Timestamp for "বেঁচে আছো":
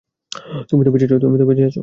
0.91-1.79